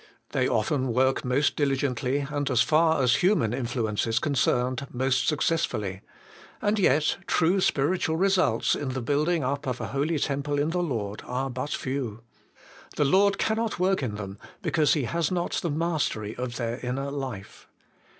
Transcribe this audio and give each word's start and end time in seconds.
They 0.31 0.47
often 0.47 0.87
work 0.93 1.23
most 1.23 1.55
diligently, 1.55 2.25
and, 2.27 2.49
as 2.49 2.63
far 2.63 3.03
as 3.03 3.17
human 3.17 3.53
influence 3.53 4.07
is 4.07 4.17
concerned, 4.17 4.87
most 4.89 5.27
successfully. 5.27 6.01
And 6.59 6.79
yet 6.79 7.17
true 7.27 7.61
spiritual 7.61 8.15
results 8.17 8.73
in 8.73 8.93
the 8.95 9.01
building 9.03 9.43
up 9.43 9.67
of 9.67 9.79
a 9.79 9.89
holy 9.89 10.17
temple 10.17 10.57
in 10.57 10.71
the 10.71 10.81
Lord 10.81 11.21
are 11.27 11.51
but 11.51 11.69
few. 11.69 12.23
The 12.95 13.05
Lord 13.05 13.37
cannot 13.37 13.77
work 13.77 14.01
in 14.01 14.15
them, 14.15 14.39
because 14.63 14.93
He 14.95 15.03
has 15.03 15.29
not 15.29 15.51
the 15.61 15.69
mastery 15.69 16.35
of 16.35 16.55
their 16.55 16.79
inner 16.81 17.11
life. 17.11 17.67